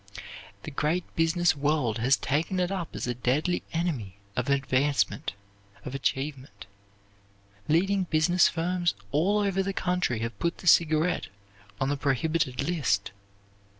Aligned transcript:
The 0.63 0.71
great 0.71 1.03
business 1.15 1.55
world 1.55 1.99
has 1.99 2.17
taken 2.17 2.59
it 2.59 2.71
up 2.71 2.95
as 2.95 3.05
a 3.05 3.13
deadly 3.13 3.61
enemy 3.71 4.15
of 4.35 4.49
advancement, 4.49 5.33
of 5.85 5.93
achievement. 5.93 6.65
Leading 7.67 8.05
business 8.05 8.47
firms 8.47 8.95
all 9.11 9.37
over 9.37 9.61
the 9.61 9.73
country 9.73 10.17
have 10.21 10.39
put 10.39 10.57
the 10.57 10.65
cigarette 10.65 11.27
on 11.79 11.89
the 11.89 11.97
prohibited 11.97 12.67
list. 12.67 13.11